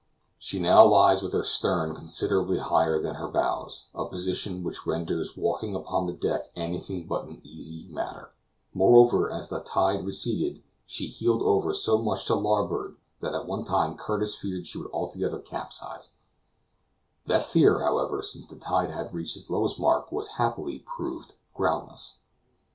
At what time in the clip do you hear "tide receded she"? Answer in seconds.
9.59-11.05